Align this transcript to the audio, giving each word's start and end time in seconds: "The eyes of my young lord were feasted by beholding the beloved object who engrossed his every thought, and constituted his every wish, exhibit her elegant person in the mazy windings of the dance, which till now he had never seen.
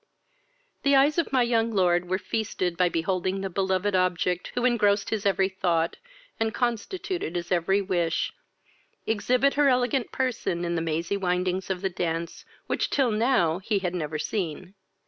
"The 0.81 0.95
eyes 0.95 1.19
of 1.19 1.31
my 1.31 1.43
young 1.43 1.69
lord 1.71 2.09
were 2.09 2.17
feasted 2.17 2.75
by 2.75 2.89
beholding 2.89 3.41
the 3.41 3.51
beloved 3.51 3.95
object 3.95 4.51
who 4.55 4.65
engrossed 4.65 5.11
his 5.11 5.27
every 5.27 5.47
thought, 5.49 5.97
and 6.39 6.51
constituted 6.55 7.35
his 7.35 7.51
every 7.51 7.83
wish, 7.83 8.33
exhibit 9.05 9.53
her 9.53 9.69
elegant 9.69 10.11
person 10.11 10.65
in 10.65 10.73
the 10.73 10.81
mazy 10.81 11.17
windings 11.17 11.69
of 11.69 11.81
the 11.81 11.89
dance, 11.91 12.45
which 12.65 12.89
till 12.89 13.11
now 13.11 13.59
he 13.59 13.77
had 13.77 13.93
never 13.93 14.17
seen. 14.17 14.73